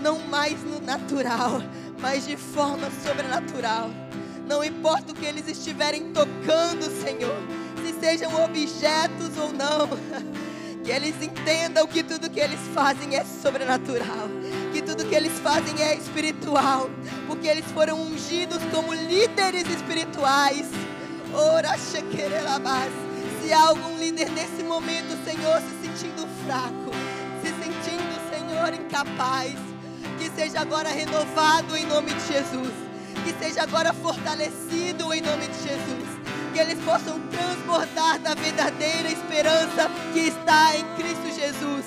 [0.00, 1.60] não mais no natural,
[2.00, 3.90] mas de forma sobrenatural.
[4.46, 7.36] Não importa o que eles estiverem tocando, Senhor,
[7.84, 9.88] se sejam objetos ou não,
[10.84, 14.28] que eles entendam que tudo que eles fazem é sobrenatural,
[14.74, 16.90] que tudo que eles fazem é espiritual,
[17.28, 20.66] porque eles foram ungidos como líderes espirituais.
[21.32, 22.90] Ora, Shekerelabas.
[23.40, 26.90] Se há algum líder nesse momento, Senhor, se sentindo fraco,
[27.40, 29.54] se sentindo, Senhor, incapaz,
[30.18, 32.72] que seja agora renovado em nome de Jesus,
[33.22, 36.08] que seja agora fortalecido em nome de Jesus,
[36.52, 41.84] que eles possam transbordar da verdadeira esperança que está em Cristo Jesus.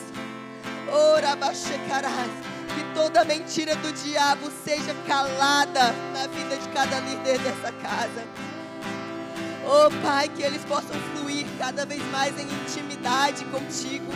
[0.89, 2.46] Ora, Bachecarás,
[2.77, 8.23] que toda mentira do diabo seja calada na vida de cada líder dessa casa.
[9.65, 14.11] Oh Pai, que eles possam fluir cada vez mais em intimidade contigo.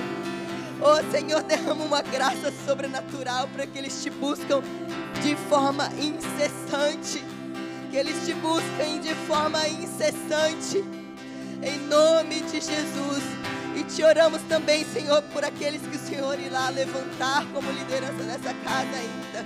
[0.80, 4.62] Oh Senhor, derrama uma graça sobrenatural para que eles te buscam
[5.24, 7.24] de forma incessante.
[7.89, 10.86] Que eles te busquem de forma incessante.
[11.63, 13.40] Em nome de Jesus.
[13.82, 18.54] E te oramos também, Senhor, por aqueles que o Senhor irá levantar como liderança nessa
[18.54, 19.44] casa ainda.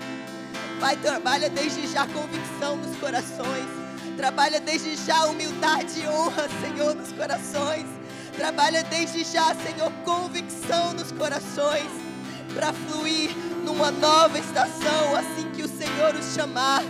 [0.77, 3.65] Pai, trabalha desde já convicção nos corações.
[4.17, 7.85] Trabalha desde já humildade e honra, Senhor, nos corações.
[8.35, 11.89] Trabalha desde já, Senhor, convicção nos corações.
[12.53, 13.29] Para fluir
[13.63, 16.83] numa nova estação, assim que o Senhor os chamar.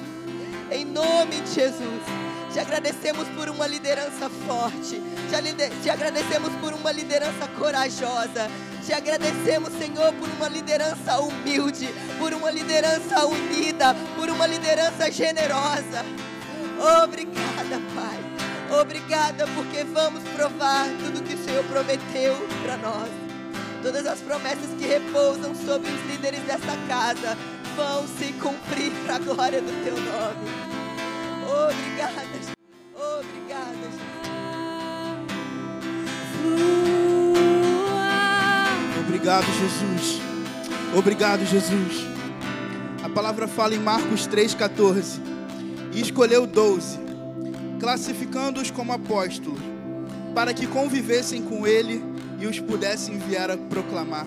[0.72, 2.25] Em nome de Jesus.
[2.56, 5.02] Te agradecemos por uma liderança forte.
[5.30, 8.50] Te, te agradecemos por uma liderança corajosa.
[8.86, 16.06] Te agradecemos, Senhor, por uma liderança humilde, por uma liderança unida, por uma liderança generosa.
[17.04, 18.80] Obrigada, Pai.
[18.80, 23.10] Obrigada porque vamos provar tudo que o Senhor prometeu para nós.
[23.84, 27.38] Todas as promessas que repousam sobre os líderes dessa casa
[27.76, 30.76] vão se cumprir para a glória do teu nome.
[31.46, 32.35] Obrigada,
[32.96, 33.76] Obrigada,
[39.00, 40.22] Obrigado, Jesus.
[40.98, 42.06] Obrigado, Jesus.
[43.04, 45.20] A palavra fala em Marcos 3,14
[45.94, 46.98] e escolheu doze,
[47.80, 49.60] classificando-os como apóstolos,
[50.34, 52.02] para que convivessem com ele
[52.40, 54.26] e os pudesse enviar a proclamar.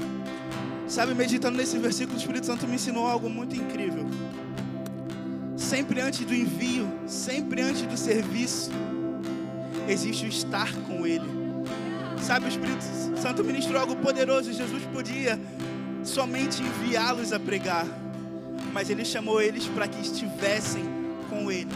[0.87, 4.07] Sabe, meditando nesse versículo, o Espírito Santo me ensinou algo muito incrível.
[5.69, 8.71] Sempre antes do envio, sempre antes do serviço,
[9.87, 11.29] existe o estar com Ele.
[12.23, 12.83] Sabe, o Espírito
[13.21, 14.51] Santo ministrou algo poderoso.
[14.51, 15.39] Jesus podia
[16.03, 17.87] somente enviá-los a pregar,
[18.73, 20.85] mas Ele chamou eles para que estivessem
[21.29, 21.69] com Ele.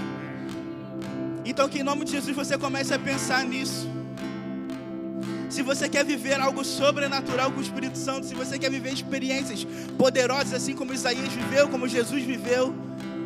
[1.45, 3.87] Então, que em nome de Jesus você comece a pensar nisso.
[5.51, 9.67] Se você quer viver algo sobrenatural com o Espírito Santo, se você quer viver experiências
[9.99, 12.75] poderosas, assim como Isaías viveu, como Jesus viveu,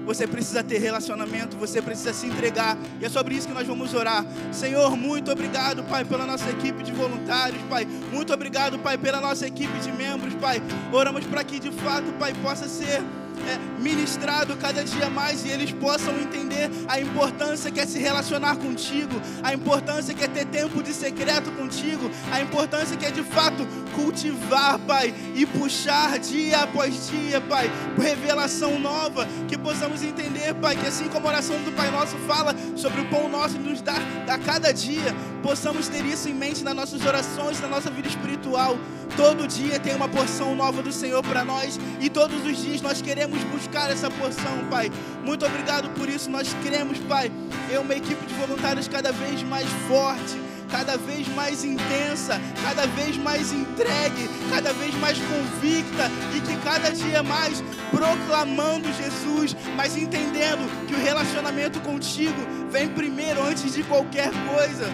[0.06, 2.78] você precisa ter relacionamento, você precisa se entregar.
[3.00, 4.24] E é sobre isso que nós vamos orar.
[4.52, 7.84] Senhor, muito obrigado, Pai, pela nossa equipe de voluntários, Pai.
[8.12, 10.62] Muito obrigado, Pai, pela nossa equipe de membros, Pai.
[10.92, 13.02] Oramos para que de fato, Pai, possa ser
[13.46, 18.56] é, ministrado cada dia mais e eles possam entender a importância que é se relacionar
[18.56, 23.22] contigo, a importância que é ter tempo de secreto contigo, a importância que é de
[23.22, 30.76] fato cultivar, Pai, e puxar dia após dia, Pai, revelação nova, que possamos entender, Pai,
[30.76, 34.00] que assim como a oração do Pai Nosso fala sobre o pão nosso nos dar
[34.28, 38.78] a cada dia, possamos ter isso em mente nas nossas orações, na nossa vida espiritual.
[39.16, 43.00] Todo dia tem uma porção nova do Senhor para nós e todos os dias nós
[43.00, 44.92] queremos buscar essa porção, Pai.
[45.24, 46.28] Muito obrigado por isso.
[46.30, 47.32] Nós queremos, Pai,
[47.72, 50.38] é uma equipe de voluntários cada vez mais forte,
[50.70, 56.90] cada vez mais intensa, cada vez mais entregue, cada vez mais convicta e que cada
[56.90, 64.30] dia mais proclamando Jesus, mas entendendo que o relacionamento contigo vem primeiro antes de qualquer
[64.54, 64.84] coisa.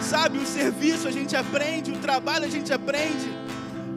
[0.00, 3.47] Sabe, o serviço a gente aprende, o trabalho a gente aprende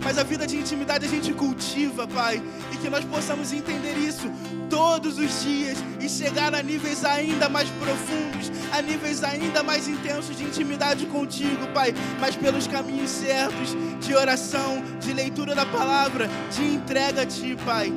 [0.04, 2.42] mas a vida de intimidade a gente cultiva, Pai,
[2.72, 4.30] e que nós possamos entender isso
[4.70, 10.36] todos os dias e chegar a níveis ainda mais profundos, a níveis ainda mais intensos
[10.36, 16.64] de intimidade contigo, Pai, mas pelos caminhos certos de oração, de leitura da palavra, de
[16.64, 17.94] entrega a Ti, Pai.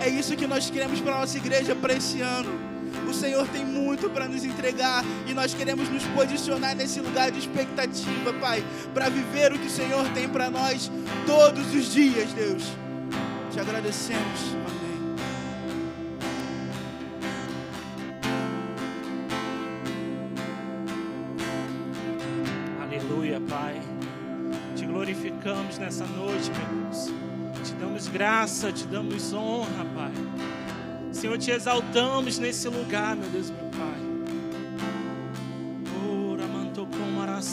[0.00, 2.65] É isso que nós queremos para a nossa igreja para esse ano.
[3.08, 7.38] O Senhor tem muito para nos entregar e nós queremos nos posicionar nesse lugar de
[7.38, 10.90] expectativa, Pai, para viver o que o Senhor tem para nós
[11.24, 12.64] todos os dias, Deus.
[13.52, 14.56] Te agradecemos.
[14.66, 14.96] Amém.
[22.82, 23.80] Aleluia, Pai.
[24.74, 27.10] Te glorificamos nessa noite, meu Deus.
[27.64, 29.84] Te damos graça, te damos honra,
[31.26, 34.00] Senhor, te exaltamos nesse lugar, meu Deus, meu Pai.
[36.08, 37.44] Ora mantocoros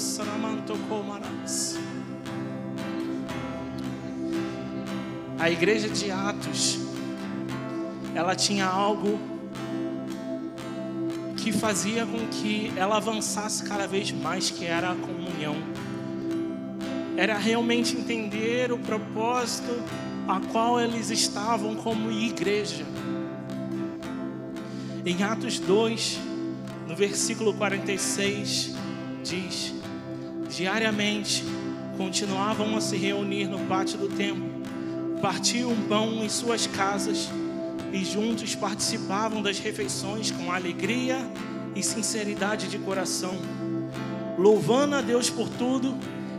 [0.00, 1.78] saramantocom maras.
[5.38, 6.78] A igreja de Atos,
[8.14, 9.20] ela tinha algo
[11.36, 15.77] que fazia com que ela avançasse cada vez mais, que era a comunhão.
[17.18, 19.82] Era realmente entender o propósito
[20.28, 22.86] a qual eles estavam como igreja.
[25.04, 26.16] Em Atos 2,
[26.86, 28.72] no versículo 46,
[29.24, 29.74] diz:
[30.48, 31.42] Diariamente
[31.96, 34.48] continuavam a se reunir no pátio do templo,
[35.20, 37.28] partiam pão em suas casas
[37.92, 41.18] e juntos participavam das refeições com alegria
[41.74, 43.34] e sinceridade de coração,
[44.38, 45.96] louvando a Deus por tudo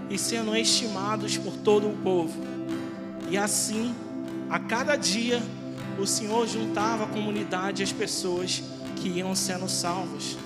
[0.10, 2.34] e sendo estimados por todo o povo.
[3.30, 3.94] E assim,
[4.50, 5.42] a cada dia,
[6.00, 8.64] o Senhor juntava a comunidade e as pessoas
[8.96, 10.38] que iam sendo salvas.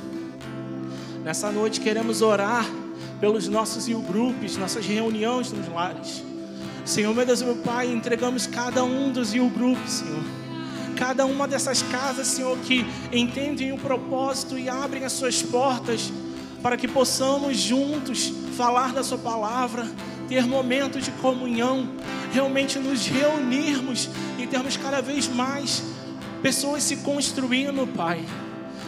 [1.24, 2.66] Nessa noite queremos orar
[3.20, 6.24] pelos nossos grupos, nossas reuniões nos lares.
[6.84, 10.44] Senhor, meu Deus, meu Pai, entregamos cada um dos grupos, Senhor
[10.94, 16.12] cada uma dessas casas, Senhor, que entendem o propósito e abrem as suas portas
[16.64, 19.86] para que possamos juntos falar da Sua palavra,
[20.30, 21.90] ter momentos de comunhão,
[22.32, 24.10] realmente nos reunirmos
[24.40, 25.84] e termos cada vez mais
[26.42, 28.26] pessoas se construindo, Pai,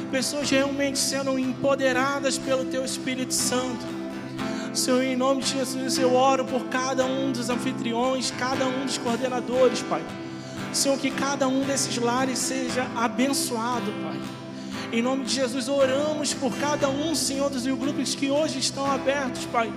[0.09, 3.86] pessoas realmente sendo empoderadas pelo Teu Espírito Santo.
[4.73, 8.97] Senhor, em nome de Jesus, eu oro por cada um dos anfitriões, cada um dos
[8.97, 10.03] coordenadores, Pai.
[10.73, 14.44] Senhor, que cada um desses lares seja abençoado, Pai.
[14.95, 19.43] Em nome de Jesus, oramos por cada um, Senhor, dos grupos que hoje estão abertos,
[19.47, 19.69] Pai.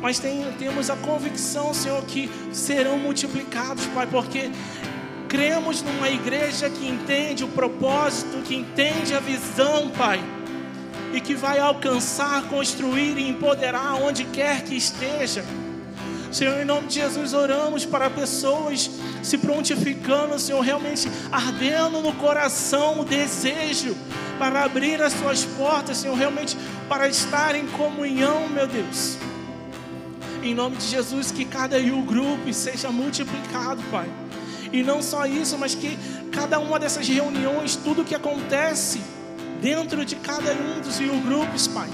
[0.00, 4.50] Mas tem, temos a convicção, Senhor, que serão multiplicados, Pai, porque
[5.28, 10.20] cremos numa igreja que entende o propósito, que entende a visão, Pai,
[11.12, 15.44] e que vai alcançar, construir e empoderar onde quer que esteja.
[16.34, 18.90] Senhor, em nome de Jesus, oramos para pessoas
[19.22, 23.96] se prontificando, Senhor, realmente ardendo no coração o desejo
[24.36, 26.56] para abrir as suas portas, Senhor, realmente
[26.88, 29.16] para estar em comunhão, meu Deus.
[30.42, 34.10] Em nome de Jesus, que cada o grupo seja multiplicado, Pai.
[34.72, 35.96] E não só isso, mas que
[36.32, 39.00] cada uma dessas reuniões, tudo que acontece
[39.62, 41.88] dentro de cada um dos grupos, Pai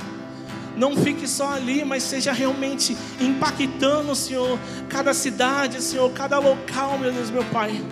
[0.81, 4.59] não fique só ali, mas seja realmente impactando, Senhor,
[4.89, 7.85] cada cidade, Senhor, cada local, meu Deus, meu Pai.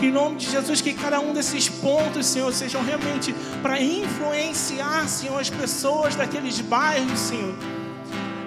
[0.00, 5.06] Que em nome de Jesus, que cada um desses pontos, Senhor, sejam realmente para influenciar,
[5.06, 7.54] Senhor, as pessoas daqueles bairros, Senhor.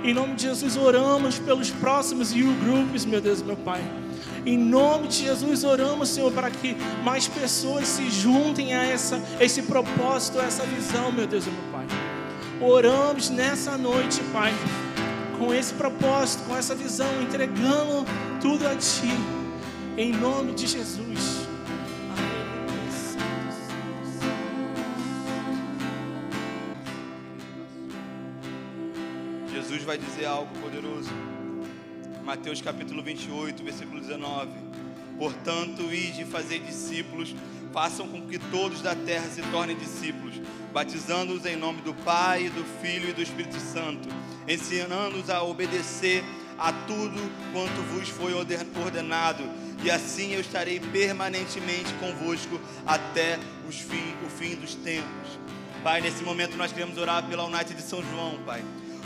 [0.04, 3.84] Em nome de Jesus, oramos pelos próximos e grupos, meu Deus, meu Pai.
[4.48, 9.62] Em nome de Jesus, oramos, Senhor, para que mais pessoas se juntem a essa, esse
[9.62, 12.05] propósito, a essa visão, meu Deus, meu Pai.
[12.68, 14.52] Oramos nessa noite, Pai,
[15.38, 18.04] com esse propósito, com essa visão, entregando
[18.42, 19.12] tudo a Ti,
[19.96, 21.46] em nome de Jesus.
[29.54, 31.12] Jesus vai dizer algo poderoso.
[32.24, 34.50] Mateus capítulo 28, versículo 19.
[35.20, 37.36] Portanto, ide fazer discípulos,
[37.76, 40.36] façam com que todos da terra se tornem discípulos
[40.76, 44.10] batizando-os em nome do Pai, do Filho e do Espírito Santo,
[44.46, 46.22] ensinando-os a obedecer
[46.60, 47.18] a tudo
[47.54, 49.42] quanto vos foi ordenado,
[49.82, 55.40] e assim eu estarei permanentemente convosco até os fim, o fim dos tempos.
[55.82, 58.62] Pai, nesse momento nós queremos orar pela United de São João, Pai.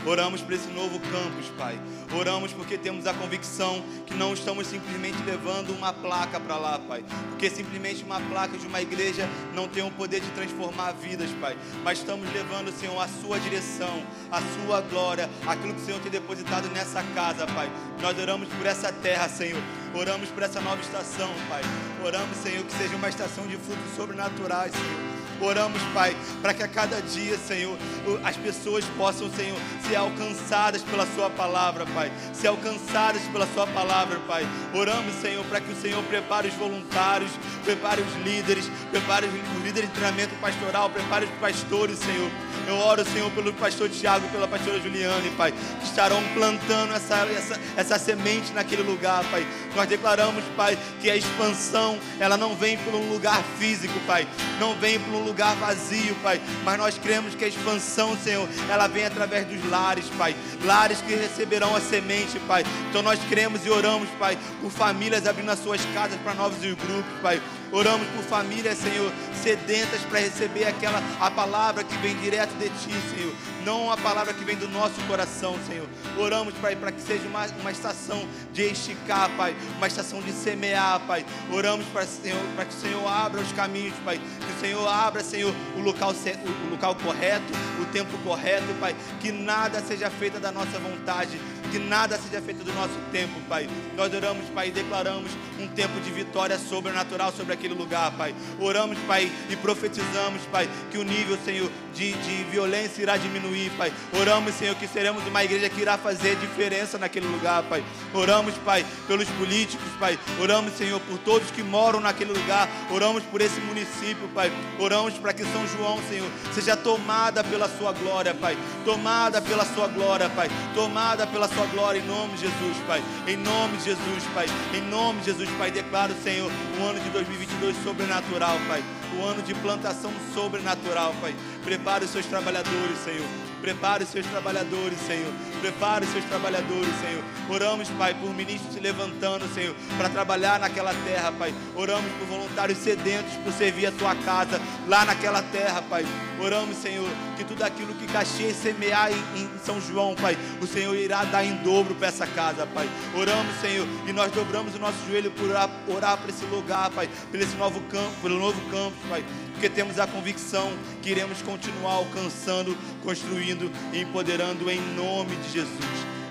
[0.06, 1.78] Oramos por esse novo campus, Pai.
[2.18, 7.04] Oramos porque temos a convicção que não estamos simplesmente levando uma placa para lá, Pai.
[7.28, 11.56] Porque simplesmente uma placa de uma igreja não tem o poder de transformar vidas, Pai.
[11.84, 16.10] Mas estamos levando, Senhor, a Sua direção, a Sua glória, aquilo que o Senhor tem
[16.10, 17.70] depositado nessa casa, Pai.
[18.00, 19.60] Nós oramos por essa terra, Senhor.
[19.94, 21.62] Oramos por essa nova estação, Pai.
[22.02, 25.19] Oramos, Senhor, que seja uma estação de frutos sobrenaturais, Senhor.
[25.40, 27.78] Oramos, Pai, para que a cada dia, Senhor,
[28.22, 32.12] as pessoas possam, Senhor, ser alcançadas pela Sua palavra, Pai.
[32.32, 34.46] Ser alcançadas pela Sua palavra, Pai.
[34.74, 37.30] Oramos, Senhor, para que o Senhor prepare os voluntários,
[37.64, 42.30] prepare os líderes, prepare os líderes de treinamento pastoral, prepare os pastores, Senhor.
[42.68, 47.60] Eu oro, Senhor, pelo pastor Tiago pela pastora Juliane, Pai, que estarão plantando essa, essa,
[47.76, 49.46] essa semente naquele lugar, Pai.
[49.74, 54.28] Nós declaramos, Pai, que a expansão, ela não vem por um lugar físico, Pai.
[54.60, 56.40] Não vem por um lugar vazio, Pai.
[56.64, 60.34] Mas nós cremos que a expansão, Senhor, ela vem através dos lares, Pai.
[60.64, 62.64] Lares que receberão a semente, Pai.
[62.88, 67.20] Então nós cremos e oramos, Pai, por famílias abrindo as suas casas para novos grupos,
[67.22, 67.40] Pai.
[67.72, 69.12] Oramos por famílias, Senhor,
[69.42, 73.32] sedentas para receber aquela a palavra que vem direto de Ti, Senhor.
[73.64, 75.86] Não a palavra que vem do nosso coração, Senhor.
[76.18, 79.54] Oramos, Pai, para que seja uma, uma estação de esticar, Pai.
[79.76, 81.24] Uma estação de semear, Pai.
[81.52, 84.18] Oramos para, Senhor, para que o Senhor abra os caminhos, Pai.
[84.18, 88.96] Que o Senhor abra, Senhor, o local, o local correto, o tempo correto, Pai.
[89.20, 91.38] Que nada seja feito da nossa vontade
[91.70, 93.68] que nada seja feito do nosso tempo, Pai.
[93.96, 98.34] Nós oramos, Pai, e declaramos um tempo de vitória sobrenatural sobre aquele lugar, Pai.
[98.58, 103.92] Oramos, Pai, e profetizamos, Pai, que o nível, Senhor, de, de violência irá diminuir, Pai.
[104.18, 107.84] Oramos, Senhor, que seremos uma igreja que irá fazer diferença naquele lugar, Pai.
[108.14, 110.18] Oramos, Pai, pelos políticos, Pai.
[110.40, 112.68] Oramos, Senhor, por todos que moram naquele lugar.
[112.90, 114.50] Oramos por esse município, Pai.
[114.78, 118.56] Oramos para que São João, Senhor, seja tomada pela Sua glória, Pai.
[118.84, 120.48] Tomada pela Sua glória, Pai.
[120.74, 123.02] Tomada pela Sua glória em nome de Jesus, Pai.
[123.26, 124.46] Em nome de Jesus, Pai.
[124.74, 125.70] Em nome de Jesus, Pai.
[125.70, 128.82] Declaro, Senhor, um ano de 2022 sobrenatural, Pai.
[129.18, 131.34] Um ano de plantação sobrenatural, Pai.
[131.64, 133.49] Prepare os seus trabalhadores, Senhor.
[133.60, 135.32] Prepare os seus trabalhadores, Senhor.
[135.60, 137.22] Prepare os seus trabalhadores, Senhor.
[137.48, 141.54] Oramos, Pai, por ministros se levantando, Senhor, para trabalhar naquela terra, Pai.
[141.74, 146.06] Oramos por voluntários sedentos por servir a tua casa lá naquela terra, Pai.
[146.40, 151.24] Oramos, Senhor, que tudo aquilo que Caxias semear em, São João, Pai, o Senhor irá
[151.24, 152.88] dar em dobro para essa casa, Pai.
[153.14, 155.50] Oramos, Senhor, e nós dobramos o nosso joelho por
[155.94, 159.24] orar, para esse lugar, Pai, esse novo campo, pelo novo campo, Pai
[159.60, 165.84] porque temos a convicção que iremos continuar alcançando, construindo e empoderando em nome de Jesus.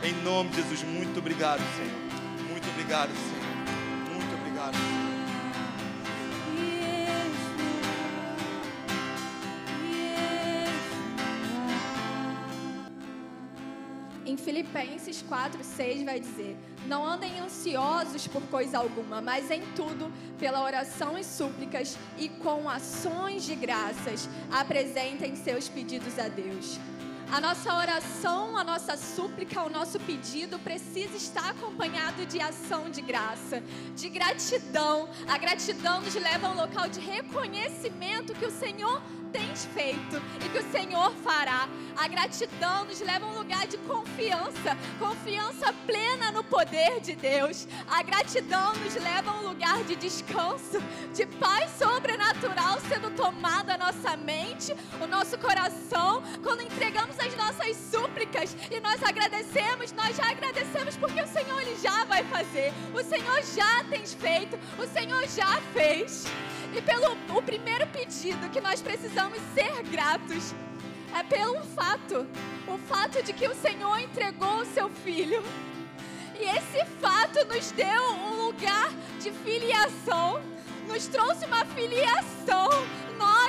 [0.04, 2.50] Em nome de Jesus, muito obrigado, Senhor.
[2.50, 3.39] Muito obrigado, Senhor.
[14.40, 20.64] Filipenses 4, 6 vai dizer: Não andem ansiosos por coisa alguma, mas em tudo, pela
[20.64, 26.80] oração e súplicas e com ações de graças, apresentem seus pedidos a Deus.
[27.32, 33.04] A nossa oração, a nossa súplica, o nosso pedido precisa estar acompanhado de ação de
[33.04, 33.62] graça,
[33.96, 35.08] de gratidão.
[35.28, 39.00] A gratidão nos leva a um local de reconhecimento que o Senhor
[39.32, 41.68] tens feito e que o Senhor fará.
[41.98, 47.68] A gratidão nos leva a um lugar de confiança, confiança plena no poder de Deus.
[47.90, 50.82] A gratidão nos leva a um lugar de descanso,
[51.14, 57.76] de paz sobrenatural sendo tomada a nossa mente, o nosso coração, quando entregamos as nossas
[57.76, 62.74] súplicas e nós agradecemos, nós já agradecemos porque o Senhor ele já vai fazer.
[62.94, 66.26] O Senhor já tens feito, o Senhor já fez.
[66.76, 70.54] E pelo o primeiro pedido que nós precisamos ser gratos
[71.18, 72.28] é pelo fato,
[72.68, 75.44] o fato de que o Senhor entregou o seu filho.
[76.40, 78.90] E esse fato nos deu um lugar
[79.20, 80.42] de filiação,
[80.88, 82.70] nos trouxe uma filiação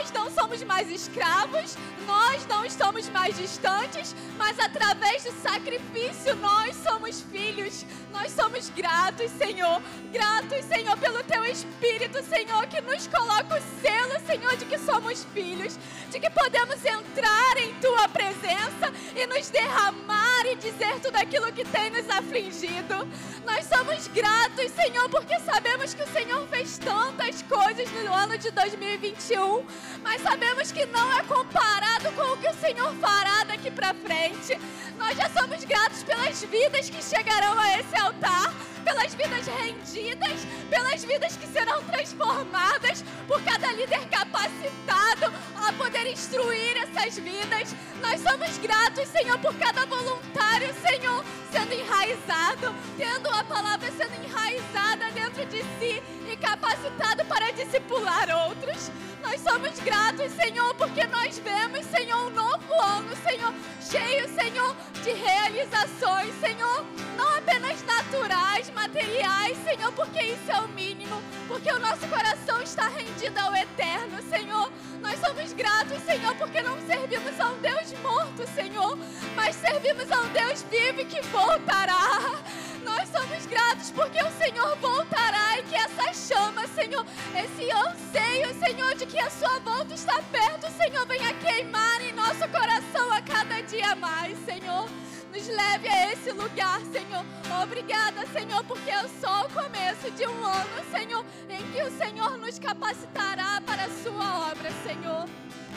[0.01, 1.77] nós não somos mais escravos,
[2.07, 7.85] nós não estamos mais distantes, mas através do sacrifício nós somos filhos.
[8.11, 9.81] Nós somos gratos, Senhor.
[10.11, 15.25] Gratos, Senhor, pelo teu Espírito, Senhor, que nos coloca o selo, Senhor, de que somos
[15.35, 15.79] filhos,
[16.11, 21.65] de que podemos entrar em tua presença e nos derramar e dizer tudo aquilo que
[21.65, 23.07] tem nos afligido.
[23.45, 28.51] Nós somos gratos, Senhor, porque sabemos que o Senhor fez tantas coisas no ano de
[28.51, 29.65] 2021
[30.03, 34.59] mas sabemos que não é comparado com o que o Senhor fará daqui para frente.
[34.99, 38.53] Nós já somos gratos pelas vidas que chegarão a esse altar,
[38.85, 46.77] pelas vidas rendidas, pelas vidas que serão transformadas, por cada líder capacitado a poder instruir
[46.77, 47.75] essas vidas.
[48.01, 55.11] Nós somos gratos, Senhor, por cada voluntário, Senhor, sendo enraizado, tendo a palavra sendo enraizada
[55.13, 56.03] dentro de si
[56.33, 58.91] e capacitado para discipular outros.
[59.23, 65.11] Nós somos gratos, Senhor, porque nós vemos, Senhor, um novo ano, Senhor, cheio, Senhor, de
[65.11, 66.85] realizações, Senhor,
[67.17, 72.89] não apenas naturais, materiais, Senhor, porque isso é o mínimo, porque o nosso coração está
[72.89, 74.73] rendido ao eterno, Senhor.
[75.03, 78.99] Nós somos gratos, Senhor, porque não servimos a um Deus morto, Senhor,
[79.35, 82.41] mas servimos a um Deus vivo que voltará.
[82.85, 87.05] Nós somos gratos porque o Senhor voltará e que essa chama, Senhor,
[87.35, 92.49] esse anseio, Senhor, de que a sua volta está perto, Senhor, venha queimar em nosso
[92.49, 94.89] coração a cada dia mais, Senhor.
[95.33, 97.25] nos leve a esse lugar, Senhor.
[97.63, 102.37] Obrigada, Senhor, porque é só o começo de um ano, Senhor, em que o Senhor
[102.39, 105.29] nos capacitará para a sua obra, Senhor.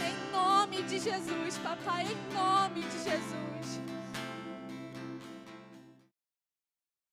[0.01, 3.82] Em nome de Jesus, papai, em nome de Jesus.